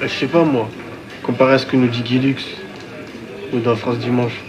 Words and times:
Je 0.00 0.06
sais 0.06 0.26
pas 0.26 0.44
moi, 0.44 0.68
comparé 1.24 1.54
à 1.54 1.58
ce 1.58 1.66
que 1.66 1.76
nous 1.76 1.88
dit 1.88 2.02
Guy 2.02 2.20
Lux 2.20 2.44
ou 3.52 3.58
dans 3.58 3.74
France 3.74 3.98
Dimanche. 3.98 4.40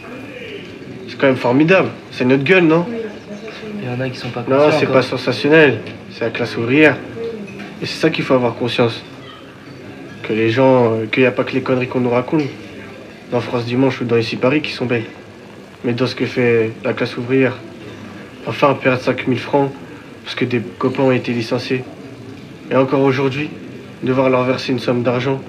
C'est 1.08 1.18
quand 1.18 1.26
même 1.26 1.38
formidable. 1.38 1.90
C'est 2.12 2.24
notre 2.24 2.44
gueule, 2.44 2.66
non 2.66 2.86
Il 3.82 3.90
y 3.90 3.92
en 3.92 4.00
a 4.00 4.10
qui 4.10 4.18
sont 4.18 4.30
pas 4.30 4.46
Non, 4.48 4.70
c'est 4.80 4.86
pas 4.86 5.02
sensationnel. 5.02 5.80
C'est 6.12 6.26
la 6.26 6.30
classe 6.30 6.56
ouvrière. 6.56 6.98
Et 7.82 7.88
c'est 7.88 8.00
ça 8.00 8.12
qu'il 8.12 8.24
faut 8.24 8.36
avoir 8.36 8.56
conscience. 8.56 9.02
Que 10.22 10.34
les 10.34 10.52
gens, 10.52 10.94
euh, 10.94 11.06
qu'il 11.12 11.24
n'y 11.24 11.28
a 11.28 11.32
pas 11.32 11.44
que 11.44 11.54
les 11.54 11.62
conneries 11.62 11.88
qu'on 11.88 12.02
nous 12.02 12.12
raconte 12.12 12.44
dans 13.32 13.42
France 13.42 13.66
Dimanche 13.66 14.02
ou 14.02 14.06
dans 14.06 14.18
Ici 14.18 14.36
Paris 14.36 14.62
qui 14.62 14.72
sont 14.72 14.86
belles. 14.86 15.06
Mais 15.84 15.94
dans 15.94 16.06
ce 16.06 16.14
que 16.14 16.28
fait 16.28 16.72
la 16.84 16.94
classe 16.94 17.18
ouvrière. 17.18 17.58
Enfin, 18.46 18.76
perdre 18.76 19.02
5000 19.02 19.40
francs 19.40 19.72
parce 20.24 20.36
que 20.36 20.46
des 20.46 20.62
copains 20.78 21.04
ont 21.04 21.12
été 21.12 21.32
licenciés. 21.32 21.84
Et 22.70 22.76
encore 22.76 23.02
aujourd'hui, 23.02 23.50
devoir 24.04 24.30
leur 24.30 24.44
verser 24.44 24.72
une 24.72 24.80
somme 24.80 25.04
d'argent 25.04 25.42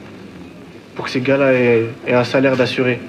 pour 0.95 1.05
que 1.05 1.11
ces 1.11 1.21
gars-là 1.21 1.53
aient, 1.55 1.87
un 2.09 2.25
salaire 2.25 2.57
d'assuré. 2.57 3.01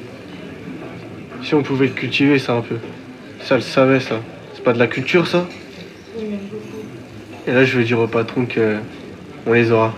Si 1.43 1.55
on 1.55 1.63
pouvait 1.63 1.89
cultiver, 1.89 2.39
ça 2.39 2.53
un 2.53 2.61
peu. 2.61 2.77
Ça 3.43 3.55
le 3.55 3.61
savait, 3.61 3.99
ça. 3.99 4.19
C'est 4.53 4.63
pas 4.63 4.73
de 4.73 4.79
la 4.79 4.87
culture, 4.87 5.27
ça? 5.27 5.47
Et 7.47 7.51
là, 7.51 7.65
je 7.65 7.77
veux 7.77 7.83
dire 7.83 7.99
aux 7.99 8.07
patrons 8.07 8.45
que 8.45 8.77
on 9.47 9.53
les 9.53 9.71
aura. 9.71 9.93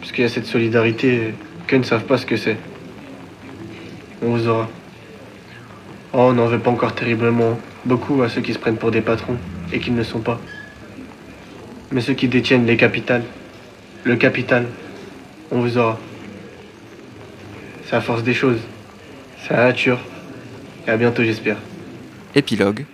Parce 0.00 0.12
qu'il 0.12 0.22
y 0.22 0.26
a 0.26 0.30
cette 0.30 0.46
solidarité 0.46 1.34
qu'eux 1.66 1.78
ne 1.78 1.82
savent 1.82 2.04
pas 2.04 2.16
ce 2.16 2.26
que 2.26 2.36
c'est. 2.36 2.56
On 4.22 4.30
vous 4.30 4.48
aura. 4.48 4.68
Oh, 6.12 6.28
on 6.28 6.32
n'en 6.32 6.46
veut 6.46 6.60
pas 6.60 6.70
encore 6.70 6.94
terriblement 6.94 7.58
beaucoup 7.84 8.22
à 8.22 8.28
ceux 8.28 8.40
qui 8.40 8.54
se 8.54 8.58
prennent 8.58 8.76
pour 8.76 8.90
des 8.90 9.00
patrons 9.00 9.36
et 9.72 9.80
qui 9.80 9.90
ne 9.90 9.98
le 9.98 10.04
sont 10.04 10.20
pas. 10.20 10.40
Mais 11.90 12.00
ceux 12.00 12.14
qui 12.14 12.28
détiennent 12.28 12.66
les 12.66 12.76
capitales, 12.76 13.24
le 14.06 14.14
capital, 14.14 14.66
on 15.50 15.60
vous 15.60 15.78
aura. 15.78 15.98
C'est 17.84 17.96
à 17.96 18.00
force 18.00 18.22
des 18.22 18.34
choses. 18.34 18.60
C'est 19.42 19.54
la 19.54 19.64
nature. 19.64 19.98
Et 20.86 20.90
à 20.90 20.96
bientôt, 20.96 21.24
j'espère. 21.24 21.58
Épilogue. 22.36 22.86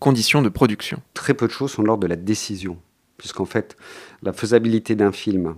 Conditions 0.00 0.42
de 0.42 0.48
production. 0.48 1.00
Très 1.14 1.34
peu 1.34 1.46
de 1.46 1.52
choses 1.52 1.70
sont 1.70 1.82
de 1.82 1.86
l'ordre 1.86 2.02
de 2.02 2.08
la 2.08 2.16
décision, 2.16 2.78
puisqu'en 3.16 3.44
fait, 3.44 3.76
la 4.22 4.32
faisabilité 4.32 4.96
d'un 4.96 5.12
film 5.12 5.54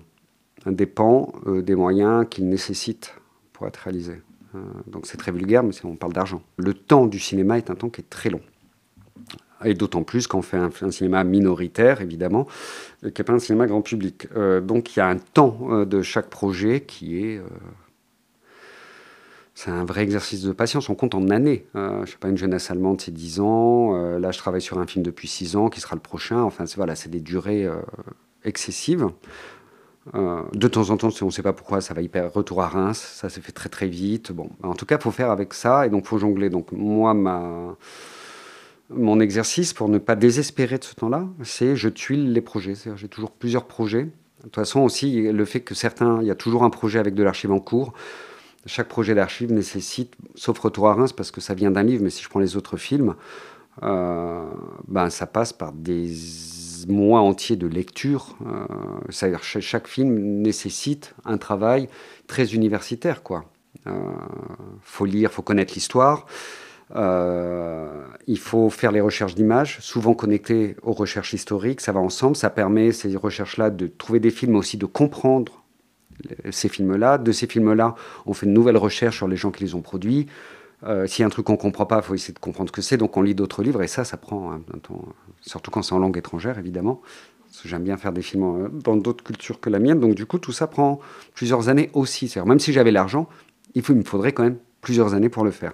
dépend 0.66 1.32
euh, 1.46 1.62
des 1.62 1.74
moyens 1.74 2.26
qu'il 2.28 2.46
nécessite 2.46 3.14
pour 3.54 3.66
être 3.66 3.78
réalisé. 3.78 4.20
Euh, 4.54 4.58
donc 4.86 5.06
c'est 5.06 5.16
très 5.16 5.32
vulgaire, 5.32 5.62
mais 5.62 5.72
on 5.84 5.96
parle 5.96 6.12
d'argent. 6.12 6.42
Le 6.58 6.74
temps 6.74 7.06
du 7.06 7.18
cinéma 7.18 7.56
est 7.56 7.70
un 7.70 7.76
temps 7.76 7.88
qui 7.88 8.02
est 8.02 8.10
très 8.10 8.28
long. 8.28 8.42
Et 9.66 9.74
d'autant 9.74 10.04
plus 10.04 10.26
quand 10.26 10.38
on 10.38 10.42
fait 10.42 10.56
un, 10.56 10.90
cinéma 10.90 11.24
minoritaire, 11.24 12.00
évidemment, 12.00 12.46
euh, 13.04 13.10
qui 13.10 13.20
n'est 13.20 13.24
pas 13.24 13.32
un 13.32 13.38
cinéma 13.38 13.66
grand 13.66 13.82
public. 13.82 14.28
Euh, 14.36 14.60
donc 14.60 14.94
il 14.94 15.00
y 15.00 15.02
a 15.02 15.08
un 15.08 15.18
temps 15.18 15.58
euh, 15.70 15.84
de 15.84 16.02
chaque 16.02 16.28
projet 16.28 16.82
qui 16.82 17.18
est... 17.18 17.40
c'est 19.54 19.70
un 19.70 19.84
vrai 19.84 20.02
exercice 20.02 20.42
de 20.42 20.52
patience. 20.52 20.88
On 20.88 20.94
compte 20.94 21.14
en 21.16 21.28
années. 21.30 21.66
Euh, 21.74 22.06
je 22.06 22.12
sais 22.12 22.18
pas, 22.18 22.28
une 22.28 22.38
jeunesse 22.38 22.70
allemande, 22.70 23.00
c'est 23.00 23.12
10 23.12 23.40
ans. 23.40 24.18
Là, 24.18 24.30
je 24.30 24.38
travaille 24.38 24.62
sur 24.62 24.78
un 24.78 24.86
film 24.86 25.04
depuis 25.04 25.28
6 25.28 25.56
ans, 25.56 25.68
qui 25.68 25.80
sera 25.80 25.96
le 25.96 26.02
prochain. 26.02 26.40
Enfin, 26.42 26.66
c'est 26.66 26.76
voilà, 26.76 26.94
des 27.08 27.20
durées 27.20 27.68
excessives. 28.44 29.08
De 30.14 30.68
temps 30.68 30.90
en 30.90 30.96
temps, 30.96 31.08
on 31.20 31.26
ne 31.26 31.30
sait 31.30 31.42
pas 31.42 31.52
pourquoi, 31.52 31.80
ça 31.80 31.92
va 31.92 32.00
hyper 32.00 32.32
retour 32.32 32.62
à 32.62 32.68
Reims. 32.68 32.98
Ça 32.98 33.28
s'est 33.28 33.40
fait 33.40 33.50
très 33.50 33.68
très 33.68 33.88
vite. 33.88 34.30
Bon, 34.30 34.50
en 34.62 34.74
tout 34.74 34.86
cas, 34.86 34.98
faut 34.98 35.10
faire 35.10 35.32
avec 35.32 35.52
ça 35.52 35.86
et 35.86 35.90
donc 35.90 36.06
faut 36.06 36.18
jongler. 36.18 36.48
Donc 36.48 36.70
moi, 36.70 37.12
ma 37.12 37.76
mon 38.90 39.20
exercice 39.20 39.72
pour 39.72 39.88
ne 39.88 39.98
pas 39.98 40.14
désespérer 40.16 40.78
de 40.78 40.84
ce 40.84 40.94
temps-là, 40.94 41.26
c'est 41.42 41.76
je 41.76 41.88
tuile 41.88 42.32
les 42.32 42.40
projets. 42.40 42.74
J'ai 42.96 43.08
toujours 43.08 43.32
plusieurs 43.32 43.64
projets. 43.66 44.04
De 44.04 44.42
toute 44.44 44.54
façon 44.54 44.80
aussi, 44.80 45.22
le 45.32 45.44
fait 45.44 45.60
que 45.60 45.74
certains, 45.74 46.20
il 46.20 46.26
y 46.28 46.30
a 46.30 46.34
toujours 46.36 46.62
un 46.62 46.70
projet 46.70 46.98
avec 46.98 47.14
de 47.14 47.22
l'archive 47.22 47.50
en 47.50 47.58
cours. 47.58 47.92
Chaque 48.64 48.88
projet 48.88 49.14
d'archive 49.14 49.52
nécessite, 49.52 50.14
sauf 50.34 50.58
Retour 50.58 50.88
à 50.88 50.94
Reims, 50.94 51.12
parce 51.12 51.30
que 51.30 51.40
ça 51.40 51.54
vient 51.54 51.70
d'un 51.70 51.82
livre, 51.82 52.02
mais 52.02 52.10
si 52.10 52.22
je 52.22 52.28
prends 52.28 52.40
les 52.40 52.56
autres 52.56 52.76
films, 52.76 53.14
euh, 53.82 54.44
ben, 54.88 55.10
ça 55.10 55.26
passe 55.26 55.52
par 55.52 55.72
des 55.72 56.10
mois 56.88 57.20
entiers 57.20 57.56
de 57.56 57.66
lecture. 57.66 58.36
Euh, 58.46 58.66
cha- 59.10 59.60
chaque 59.60 59.88
film 59.88 60.14
nécessite 60.42 61.14
un 61.24 61.38
travail 61.38 61.88
très 62.26 62.54
universitaire. 62.54 63.22
quoi. 63.22 63.44
Euh, 63.86 63.92
faut 64.82 65.04
lire, 65.04 65.30
faut 65.32 65.42
connaître 65.42 65.74
l'histoire. 65.74 66.26
Euh, 66.94 68.06
il 68.26 68.38
faut 68.38 68.70
faire 68.70 68.92
les 68.92 69.00
recherches 69.00 69.34
d'images, 69.34 69.78
souvent 69.80 70.14
connectées 70.14 70.76
aux 70.82 70.92
recherches 70.92 71.32
historiques. 71.32 71.80
Ça 71.80 71.92
va 71.92 72.00
ensemble. 72.00 72.36
Ça 72.36 72.50
permet 72.50 72.92
ces 72.92 73.16
recherches-là 73.16 73.70
de 73.70 73.86
trouver 73.86 74.20
des 74.20 74.30
films, 74.30 74.52
mais 74.52 74.58
aussi 74.58 74.76
de 74.76 74.86
comprendre 74.86 75.64
ces 76.50 76.68
films-là. 76.68 77.18
De 77.18 77.32
ces 77.32 77.46
films-là, 77.46 77.94
on 78.24 78.32
fait 78.32 78.46
de 78.46 78.52
nouvelles 78.52 78.76
recherches 78.76 79.16
sur 79.16 79.28
les 79.28 79.36
gens 79.36 79.50
qui 79.50 79.64
les 79.64 79.74
ont 79.74 79.82
produits. 79.82 80.26
Euh, 80.84 81.06
S'il 81.06 81.22
y 81.22 81.24
a 81.24 81.26
un 81.26 81.30
truc 81.30 81.46
qu'on 81.46 81.52
ne 81.52 81.58
comprend 81.58 81.86
pas, 81.86 81.96
il 81.96 82.02
faut 82.02 82.14
essayer 82.14 82.34
de 82.34 82.38
comprendre 82.38 82.68
ce 82.68 82.72
que 82.72 82.82
c'est. 82.82 82.96
Donc 82.96 83.16
on 83.16 83.22
lit 83.22 83.34
d'autres 83.34 83.62
livres 83.62 83.82
et 83.82 83.88
ça, 83.88 84.04
ça 84.04 84.16
prend 84.16 84.52
un, 84.52 84.60
un 84.74 84.78
temps, 84.78 85.04
surtout 85.40 85.70
quand 85.70 85.82
c'est 85.82 85.94
en 85.94 85.98
langue 85.98 86.16
étrangère, 86.18 86.58
évidemment. 86.58 87.00
J'aime 87.64 87.84
bien 87.84 87.96
faire 87.96 88.12
des 88.12 88.22
films 88.22 88.44
euh, 88.44 88.68
dans 88.68 88.96
d'autres 88.96 89.24
cultures 89.24 89.60
que 89.60 89.70
la 89.70 89.78
mienne. 89.78 90.00
Donc 90.00 90.14
du 90.14 90.26
coup, 90.26 90.38
tout 90.38 90.52
ça 90.52 90.66
prend 90.66 91.00
plusieurs 91.34 91.68
années 91.68 91.90
aussi. 91.94 92.32
Même 92.44 92.60
si 92.60 92.72
j'avais 92.72 92.92
l'argent, 92.92 93.28
il 93.74 93.82
me 93.94 94.04
faudrait 94.04 94.32
quand 94.32 94.42
même 94.42 94.58
plusieurs 94.86 95.14
années 95.14 95.28
pour 95.36 95.44
le 95.44 95.50
faire. 95.50 95.72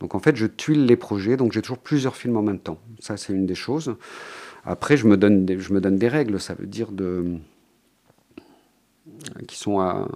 Donc 0.00 0.14
en 0.14 0.20
fait, 0.24 0.36
je 0.36 0.46
tuile 0.46 0.86
les 0.86 0.96
projets. 0.96 1.36
Donc 1.36 1.52
j'ai 1.52 1.62
toujours 1.62 1.82
plusieurs 1.90 2.16
films 2.16 2.36
en 2.36 2.42
même 2.42 2.60
temps. 2.68 2.78
Ça, 3.00 3.16
c'est 3.16 3.32
une 3.32 3.46
des 3.52 3.56
choses. 3.66 3.96
Après, 4.64 4.96
je 4.96 5.06
me 5.10 5.16
donne 5.16 5.44
des, 5.44 5.58
je 5.58 5.72
me 5.72 5.80
donne 5.80 5.96
des 6.04 6.08
règles. 6.08 6.38
Ça 6.38 6.54
veut 6.54 6.68
dire 6.78 6.92
de 6.92 7.38
qui 9.48 9.56
sont 9.58 9.80
à, 9.80 10.08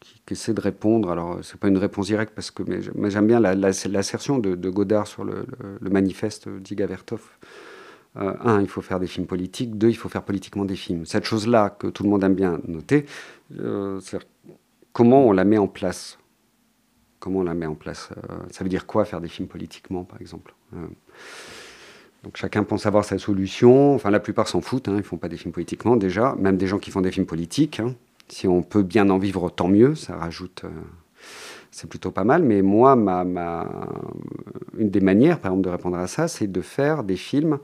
qui, 0.00 0.34
essaient 0.34 0.54
de 0.54 0.60
répondre. 0.60 1.10
Alors, 1.10 1.38
c'est 1.42 1.58
pas 1.60 1.68
une 1.68 1.78
réponse 1.78 2.06
directe 2.06 2.32
parce 2.34 2.50
que, 2.50 2.62
mais, 2.64 3.10
j'aime 3.10 3.26
bien 3.28 3.40
la- 3.40 3.54
la- 3.54 3.70
l'assertion 3.96 4.38
de, 4.38 4.68
Godard 4.70 5.06
sur 5.06 5.24
le 5.24 5.46
manifeste 5.98 6.48
d'Iga 6.48 6.86
Vertov. 6.86 7.22
Euh, 8.18 8.32
un, 8.44 8.60
il 8.62 8.68
faut 8.68 8.82
faire 8.82 8.98
des 8.98 9.06
films 9.06 9.26
politiques. 9.26 9.76
Deux, 9.76 9.90
il 9.90 9.96
faut 9.96 10.08
faire 10.08 10.22
politiquement 10.22 10.64
des 10.64 10.76
films. 10.76 11.04
Cette 11.04 11.24
chose-là 11.24 11.70
que 11.70 11.86
tout 11.86 12.02
le 12.02 12.08
monde 12.08 12.24
aime 12.24 12.34
bien 12.34 12.60
noter, 12.66 13.04
euh, 13.60 14.00
c'est 14.00 14.18
comment 14.92 15.26
on 15.26 15.32
la 15.32 15.44
met 15.44 15.58
en 15.58 15.68
place. 15.68 16.18
Comment 17.18 17.40
on 17.40 17.44
la 17.44 17.54
met 17.54 17.66
en 17.66 17.74
place 17.74 18.10
Euh, 18.30 18.36
Ça 18.50 18.62
veut 18.64 18.70
dire 18.70 18.86
quoi 18.86 19.04
faire 19.04 19.20
des 19.20 19.28
films 19.28 19.48
politiquement, 19.48 20.04
par 20.04 20.20
exemple 20.20 20.54
Euh, 20.74 20.86
donc 22.24 22.36
chacun 22.36 22.64
pense 22.64 22.86
avoir 22.86 23.04
sa 23.04 23.18
solution. 23.18 23.94
Enfin, 23.94 24.10
la 24.10 24.18
plupart 24.20 24.48
s'en 24.48 24.60
foutent. 24.60 24.88
Hein, 24.88 24.94
ils 24.96 25.02
font 25.04 25.16
pas 25.16 25.28
des 25.28 25.36
films 25.36 25.52
politiquement 25.52 25.96
déjà. 25.96 26.34
Même 26.38 26.56
des 26.56 26.66
gens 26.66 26.78
qui 26.78 26.90
font 26.90 27.00
des 27.00 27.12
films 27.12 27.26
politiques. 27.26 27.78
hein. 27.80 27.94
Si 28.28 28.48
on 28.48 28.62
peut 28.62 28.82
bien 28.82 29.08
en 29.10 29.18
vivre, 29.18 29.48
tant 29.50 29.68
mieux. 29.68 29.94
Ça 29.94 30.16
rajoute. 30.16 30.62
euh, 30.64 30.70
c'est 31.70 31.88
plutôt 31.88 32.10
pas 32.10 32.24
mal. 32.24 32.42
Mais 32.42 32.62
moi, 32.62 32.96
ma, 32.96 33.22
ma- 33.24 33.68
une 34.76 34.90
des 34.90 35.00
manières, 35.00 35.38
par 35.38 35.52
exemple, 35.52 35.66
de 35.66 35.70
répondre 35.70 35.96
à 35.98 36.06
ça, 36.08 36.26
c'est 36.26 36.46
de 36.50 36.60
faire 36.62 37.04
des 37.04 37.16
films 37.16 37.58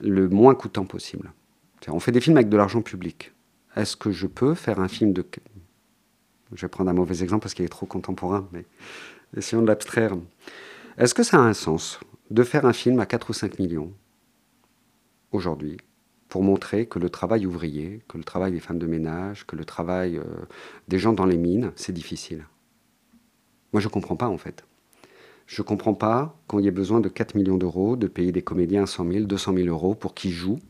le 0.00 0.28
moins 0.28 0.54
coûtant 0.54 0.84
possible. 0.84 1.32
On 1.88 2.00
fait 2.00 2.12
des 2.12 2.20
films 2.20 2.36
avec 2.36 2.48
de 2.48 2.56
l'argent 2.56 2.80
public. 2.82 3.32
Est-ce 3.76 3.96
que 3.96 4.10
je 4.12 4.26
peux 4.26 4.54
faire 4.54 4.78
un 4.78 4.88
film 4.88 5.12
de... 5.12 5.24
Je 6.54 6.62
vais 6.62 6.70
prendre 6.70 6.90
un 6.90 6.94
mauvais 6.94 7.22
exemple 7.22 7.42
parce 7.42 7.54
qu'il 7.54 7.64
est 7.64 7.68
trop 7.68 7.86
contemporain, 7.86 8.48
mais 8.52 8.64
essayons 9.36 9.62
de 9.62 9.66
l'abstraire. 9.66 10.16
Est-ce 10.96 11.14
que 11.14 11.24
ça 11.24 11.38
a 11.38 11.40
un 11.40 11.52
sens 11.52 12.00
de 12.30 12.42
faire 12.44 12.64
un 12.64 12.72
film 12.72 13.00
à 13.00 13.06
4 13.06 13.30
ou 13.30 13.32
5 13.32 13.58
millions 13.58 13.92
aujourd'hui 15.32 15.76
pour 16.28 16.42
montrer 16.42 16.86
que 16.86 16.98
le 16.98 17.10
travail 17.10 17.46
ouvrier, 17.46 18.02
que 18.08 18.16
le 18.16 18.24
travail 18.24 18.52
des 18.52 18.60
femmes 18.60 18.78
de 18.78 18.86
ménage, 18.86 19.46
que 19.46 19.56
le 19.56 19.64
travail 19.64 20.16
euh, 20.16 20.24
des 20.88 20.98
gens 20.98 21.12
dans 21.12 21.26
les 21.26 21.36
mines, 21.36 21.72
c'est 21.74 21.92
difficile? 21.92 22.46
Moi, 23.72 23.80
je 23.80 23.88
ne 23.88 23.92
comprends 23.92 24.16
pas 24.16 24.28
en 24.28 24.38
fait. 24.38 24.64
Je 25.46 25.60
ne 25.60 25.66
comprends 25.66 25.94
pas 25.94 26.38
quand 26.46 26.60
il 26.60 26.64
y 26.64 26.68
a 26.68 26.72
besoin 26.72 27.00
de 27.00 27.08
4 27.08 27.34
millions 27.34 27.58
d'euros, 27.58 27.96
de 27.96 28.06
payer 28.06 28.32
des 28.32 28.42
comédiens 28.42 28.86
100 28.86 29.10
000, 29.10 29.24
200 29.26 29.54
000 29.54 29.68
euros 29.68 29.94
pour 29.94 30.14
qu'ils 30.14 30.30
jouent 30.30 30.60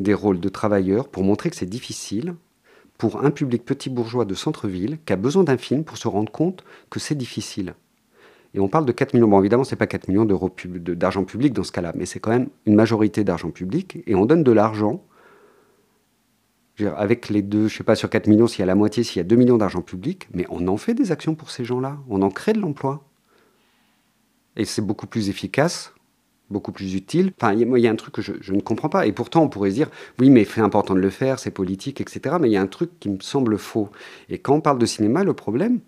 des 0.00 0.14
rôles 0.14 0.40
de 0.40 0.48
travailleurs, 0.48 1.08
pour 1.08 1.22
montrer 1.24 1.50
que 1.50 1.56
c'est 1.56 1.66
difficile 1.66 2.34
pour 3.00 3.24
un 3.24 3.30
public 3.30 3.64
petit 3.64 3.88
bourgeois 3.88 4.26
de 4.26 4.34
centre-ville 4.34 4.98
qui 5.06 5.14
a 5.14 5.16
besoin 5.16 5.42
d'un 5.42 5.56
film 5.56 5.84
pour 5.84 5.96
se 5.96 6.06
rendre 6.06 6.30
compte 6.30 6.64
que 6.90 7.00
c'est 7.00 7.14
difficile. 7.14 7.72
Et 8.52 8.60
on 8.60 8.68
parle 8.68 8.84
de 8.84 8.92
4 8.92 9.14
millions. 9.14 9.26
Bon, 9.26 9.40
évidemment, 9.40 9.64
ce 9.64 9.74
n'est 9.74 9.78
pas 9.78 9.86
4 9.86 10.08
millions 10.08 10.26
d'euros 10.26 10.54
d'argent 10.66 11.24
public 11.24 11.54
dans 11.54 11.64
ce 11.64 11.72
cas-là, 11.72 11.92
mais 11.96 12.04
c'est 12.04 12.20
quand 12.20 12.30
même 12.30 12.48
une 12.66 12.74
majorité 12.74 13.24
d'argent 13.24 13.50
public. 13.50 14.02
Et 14.06 14.14
on 14.14 14.26
donne 14.26 14.42
de 14.44 14.52
l'argent. 14.52 15.02
Avec 16.94 17.30
les 17.30 17.40
deux, 17.40 17.68
je 17.68 17.74
ne 17.74 17.78
sais 17.78 17.84
pas 17.84 17.94
sur 17.94 18.10
4 18.10 18.26
millions 18.26 18.46
s'il 18.46 18.60
y 18.60 18.62
a 18.64 18.66
la 18.66 18.74
moitié, 18.74 19.02
s'il 19.02 19.16
y 19.16 19.20
a 19.20 19.24
2 19.24 19.34
millions 19.34 19.56
d'argent 19.56 19.80
public, 19.80 20.28
mais 20.34 20.44
on 20.50 20.68
en 20.68 20.76
fait 20.76 20.92
des 20.92 21.10
actions 21.10 21.34
pour 21.34 21.50
ces 21.50 21.64
gens-là. 21.64 21.96
On 22.10 22.20
en 22.20 22.30
crée 22.30 22.52
de 22.52 22.60
l'emploi. 22.60 23.02
Et 24.56 24.66
c'est 24.66 24.82
beaucoup 24.82 25.06
plus 25.06 25.30
efficace, 25.30 25.94
beaucoup 26.50 26.72
plus 26.72 26.94
utile. 26.94 27.32
Enfin, 27.40 27.52
il 27.54 27.60
y 27.78 27.86
a- 27.86 27.90
un 27.90 27.96
truc 27.96 28.14
que 28.14 28.22
je, 28.22 28.52
ne 28.52 28.60
comprends 28.60 28.88
pas. 28.88 29.06
Et 29.06 29.12
pourtant, 29.12 29.42
on 29.42 29.48
pourrait 29.48 29.70
se 29.70 29.76
dire, 29.76 29.90
oui, 30.18 30.30
mais 30.30 30.44
c'est 30.44 30.60
important 30.60 30.94
de 30.94 31.00
le 31.00 31.10
faire, 31.10 31.38
c'est 31.38 31.50
politique, 31.50 32.00
etc. 32.00 32.36
Mais 32.40 32.48
il 32.48 32.52
y 32.52 32.56
a 32.56 32.62
un 32.62 32.66
truc 32.66 32.90
qui 33.00 33.08
me 33.08 33.20
semble 33.20 33.58
faux. 33.58 33.90
Et 34.28 34.38
quand 34.38 34.54
on 34.54 34.60
parle 34.60 34.78
de 34.78 34.86
cinéma, 34.86 35.24
le 35.24 35.34
problème, 35.34 35.80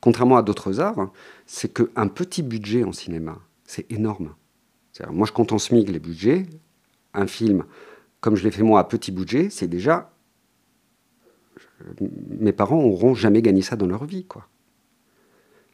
contrairement 0.00 0.36
à 0.36 0.42
d'autres 0.42 0.80
arts, 0.80 1.10
c'est 1.46 1.72
qu'un 1.72 2.08
petit 2.08 2.42
budget 2.42 2.84
en 2.84 2.92
cinéma, 2.92 3.38
c'est 3.64 3.90
énorme. 3.90 4.34
Moi, 5.10 5.26
je 5.26 5.32
compte 5.32 5.52
en 5.52 5.58
SMIC 5.58 5.88
les 5.88 5.98
budgets. 5.98 6.46
Un 7.14 7.26
film, 7.26 7.64
comme 8.20 8.36
je 8.36 8.44
l'ai 8.44 8.50
fait 8.50 8.62
moi 8.62 8.80
à 8.80 8.84
petit 8.84 9.12
budget, 9.12 9.50
c'est 9.50 9.66
déjà 9.66 10.10
mes 12.00 12.52
parents 12.52 12.80
n'auront 12.80 13.14
jamais 13.14 13.42
gagné 13.42 13.62
ça 13.62 13.76
dans 13.76 13.86
leur 13.86 14.04
vie, 14.04 14.24
quoi. 14.24 14.46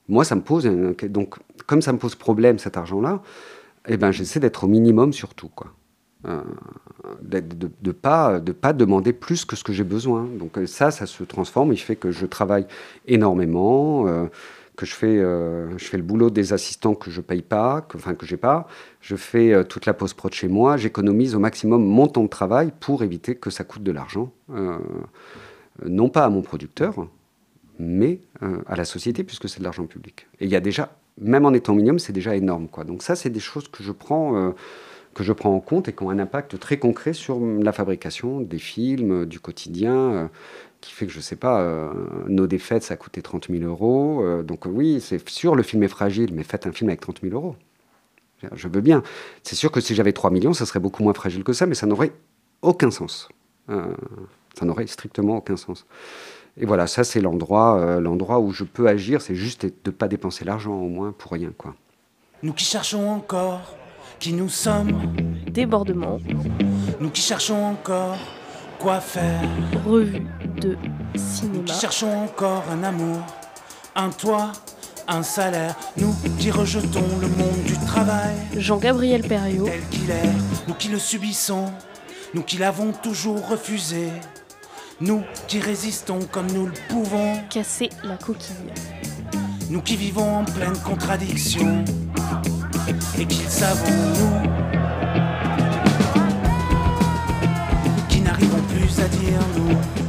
Moi, 0.08 0.24
ça 0.24 0.34
me 0.34 0.40
pose 0.40 0.64
donc 0.64 1.36
comme 1.66 1.82
ça 1.82 1.92
me 1.92 1.98
pose 1.98 2.16
problème 2.16 2.58
cet 2.58 2.76
argent-là, 2.76 3.22
eh 3.88 3.96
ben 3.96 4.10
j'essaie 4.10 4.40
d'être 4.40 4.64
au 4.64 4.68
minimum 4.68 5.12
surtout, 5.12 5.48
quoi. 5.48 5.74
Euh, 6.28 6.42
de 7.22 7.42
ne 7.82 7.92
pas, 7.92 8.40
de 8.40 8.52
pas 8.52 8.74
demander 8.74 9.14
plus 9.14 9.46
que 9.46 9.56
ce 9.56 9.64
que 9.64 9.72
j'ai 9.72 9.84
besoin. 9.84 10.24
Donc 10.24 10.58
euh, 10.58 10.66
ça, 10.66 10.90
ça 10.90 11.06
se 11.06 11.24
transforme. 11.24 11.72
Il 11.72 11.78
fait 11.78 11.96
que 11.96 12.10
je 12.10 12.26
travaille 12.26 12.66
énormément, 13.06 14.06
euh, 14.06 14.26
que 14.76 14.84
je 14.84 14.94
fais, 14.94 15.16
je 15.18 15.84
fais 15.84 15.98
le 15.98 16.02
boulot 16.02 16.30
des 16.30 16.52
assistants 16.54 16.94
que 16.94 17.10
je 17.10 17.20
paye 17.20 17.42
pas, 17.42 17.82
que, 17.82 17.98
enfin 17.98 18.14
que 18.14 18.26
j'ai 18.26 18.38
pas. 18.38 18.66
Je 19.00 19.16
fais 19.16 19.62
toute 19.64 19.84
la 19.84 19.92
post 19.92 20.14
prod 20.14 20.32
chez 20.32 20.48
moi. 20.48 20.78
J'économise 20.78 21.34
au 21.34 21.38
maximum 21.38 21.84
mon 21.84 22.06
temps 22.06 22.22
de 22.22 22.28
travail 22.28 22.72
pour 22.80 23.02
éviter 23.02 23.34
que 23.34 23.50
ça 23.50 23.62
coûte 23.62 23.82
de 23.82 23.92
l'argent, 23.92 24.32
non 25.84 26.08
pas 26.08 26.24
à 26.24 26.30
mon 26.30 26.40
producteur, 26.40 26.94
mais 27.78 28.20
à 28.40 28.74
la 28.74 28.86
société 28.86 29.22
puisque 29.22 29.50
c'est 29.50 29.58
de 29.58 29.64
l'argent 29.64 29.84
public. 29.84 30.26
Et 30.40 30.46
il 30.46 30.50
y 30.50 30.56
a 30.56 30.60
déjà, 30.60 30.96
même 31.20 31.44
en 31.44 31.52
étant 31.52 31.74
minimum, 31.74 31.98
c'est 31.98 32.12
déjà 32.12 32.34
énorme, 32.34 32.68
quoi. 32.68 32.84
Donc 32.84 33.02
ça, 33.02 33.14
c'est 33.16 33.30
des 33.30 33.40
choses 33.40 33.68
que 33.68 33.82
je 33.82 33.92
prends 33.92 34.54
que 35.14 35.24
je 35.24 35.32
prends 35.32 35.54
en 35.54 35.60
compte 35.60 35.88
et 35.88 35.92
qui 35.92 36.02
ont 36.02 36.10
un 36.10 36.18
impact 36.18 36.58
très 36.58 36.78
concret 36.78 37.12
sur 37.12 37.40
la 37.40 37.72
fabrication 37.72 38.40
des 38.40 38.58
films, 38.58 39.26
du 39.26 39.40
quotidien, 39.40 39.94
euh, 39.94 40.28
qui 40.80 40.92
fait 40.92 41.06
que 41.06 41.12
je 41.12 41.18
ne 41.18 41.22
sais 41.22 41.36
pas, 41.36 41.60
euh, 41.60 41.92
nos 42.28 42.46
défaites, 42.46 42.84
ça 42.84 42.94
a 42.94 42.96
coûté 42.96 43.20
30 43.22 43.48
000 43.50 43.64
euros. 43.64 44.22
Euh, 44.22 44.42
donc 44.42 44.66
oui, 44.66 45.00
c'est 45.00 45.26
sûr, 45.28 45.56
le 45.56 45.62
film 45.62 45.82
est 45.82 45.88
fragile, 45.88 46.32
mais 46.32 46.42
faites 46.42 46.66
un 46.66 46.72
film 46.72 46.90
avec 46.90 47.00
30 47.00 47.20
000 47.22 47.34
euros. 47.34 47.56
Je 48.54 48.68
veux 48.68 48.80
bien. 48.80 49.02
C'est 49.42 49.56
sûr 49.56 49.70
que 49.70 49.80
si 49.80 49.94
j'avais 49.94 50.14
3 50.14 50.30
millions, 50.30 50.54
ça 50.54 50.64
serait 50.64 50.80
beaucoup 50.80 51.02
moins 51.02 51.12
fragile 51.12 51.44
que 51.44 51.52
ça, 51.52 51.66
mais 51.66 51.74
ça 51.74 51.86
n'aurait 51.86 52.12
aucun 52.62 52.90
sens. 52.90 53.28
ça 53.68 54.64
n'aurait 54.64 54.86
strictement 54.86 55.36
aucun 55.36 55.56
sens. 55.56 55.86
Et 56.56 56.66
voilà, 56.66 56.86
ça 56.86 57.04
c'est 57.04 57.20
l'endroit, 57.20 58.00
l'endroit 58.00 58.40
où 58.40 58.52
je 58.52 58.64
peux 58.64 58.88
agir, 58.88 59.22
c'est 59.22 59.34
juste 59.34 59.66
de 59.66 59.72
ne 59.86 59.90
pas 59.90 60.08
dépenser 60.08 60.44
l'argent 60.44 60.74
au 60.74 60.88
moins 60.88 61.12
pour 61.12 61.32
rien, 61.32 61.52
quoi. 61.56 61.74
Nous 62.42 62.52
qui 62.52 62.64
cherchons 62.64 63.08
encore 63.10 63.76
qui 64.20 64.34
nous 64.34 64.50
sommes. 64.50 64.92
Débordement. 65.50 66.18
Nous 67.00 67.10
qui 67.10 67.22
cherchons 67.22 67.64
encore 67.64 68.18
quoi 68.78 69.00
faire. 69.00 69.40
Revue 69.86 70.26
de 70.60 70.76
cinéma. 71.16 71.54
Nous 71.54 71.64
qui 71.64 71.74
cherchons 71.74 72.24
encore 72.24 72.62
un 72.70 72.84
amour, 72.84 73.18
un 73.96 74.10
toit, 74.10 74.52
un 75.08 75.22
salaire. 75.22 75.74
Nous 75.96 76.14
qui 76.38 76.50
rejetons 76.50 77.18
le 77.20 77.28
monde 77.28 77.62
du 77.64 77.74
travail. 77.86 78.36
Jean-Gabriel 78.56 79.22
Perriot. 79.26 79.64
Tel 79.64 79.80
qu'il 79.90 80.10
est, 80.10 80.32
nous 80.68 80.74
qui 80.74 80.88
le 80.88 80.98
subissons, 80.98 81.72
nous 82.34 82.42
qui 82.42 82.58
l'avons 82.58 82.92
toujours 82.92 83.48
refusé. 83.48 84.08
Nous 85.02 85.22
qui 85.48 85.60
résistons 85.60 86.18
comme 86.30 86.46
nous 86.52 86.66
le 86.66 86.74
pouvons. 86.90 87.40
Casser 87.48 87.88
la 88.04 88.18
coquille. 88.18 88.54
Nous 89.70 89.80
qui 89.80 89.96
vivons 89.96 90.40
en 90.40 90.44
pleine 90.44 90.76
contradiction 90.84 91.82
et 93.18 93.24
qu'ils 93.24 93.48
savent 93.48 93.82
nous 93.88 94.50
qui 98.10 98.20
n'arrivons 98.20 98.60
plus 98.68 99.00
à 99.00 99.08
dire 99.08 99.40
nous, 99.56 99.99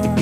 qui 0.00 0.21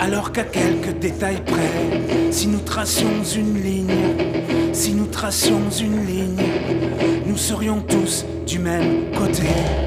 Alors 0.00 0.32
qu'à 0.32 0.42
quelques 0.42 0.98
détails 0.98 1.40
près, 1.46 2.32
si 2.32 2.48
nous 2.48 2.58
tracions 2.58 3.22
une 3.36 3.62
ligne, 3.62 3.94
si 4.72 4.92
nous 4.92 5.06
tracions 5.06 5.70
une 5.80 6.04
ligne, 6.04 6.42
nous 7.26 7.36
serions 7.36 7.80
tous 7.80 8.24
du 8.44 8.58
même 8.58 9.12
côté. 9.16 9.85